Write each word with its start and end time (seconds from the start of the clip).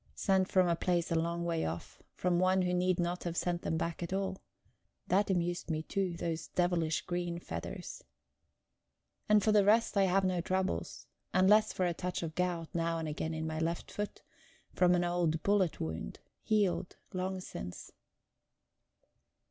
Sent 0.15 0.47
from 0.47 0.67
a 0.67 0.75
place 0.75 1.11
a 1.11 1.15
long 1.15 1.45
way 1.45 1.63
off; 1.63 2.01
from 2.15 2.39
one 2.39 2.63
who 2.63 2.73
need 2.73 2.99
not 2.99 3.23
have 3.23 3.37
sent 3.37 3.61
them 3.61 3.77
back 3.77 4.01
at 4.01 4.11
all. 4.11 4.41
That 5.05 5.29
amused 5.29 5.69
me 5.69 5.83
too, 5.83 6.17
those 6.17 6.47
devilish 6.47 7.01
green 7.03 7.37
feathers. 7.37 8.03
And 9.29 9.43
for 9.43 9.51
the 9.51 9.63
rest 9.63 9.95
I 9.95 10.05
have 10.05 10.23
no 10.25 10.41
troubles, 10.41 11.05
unless 11.35 11.71
for 11.71 11.85
a 11.85 11.93
touch 11.93 12.23
of 12.23 12.33
gout 12.33 12.73
now 12.73 12.97
and 12.97 13.07
again 13.07 13.35
in 13.35 13.45
my 13.45 13.59
left 13.59 13.91
foot, 13.91 14.23
from 14.73 14.95
an 14.95 15.03
old 15.03 15.43
bullet 15.43 15.79
wound, 15.79 16.17
healed 16.41 16.97
long 17.13 17.39
since. 17.39 17.91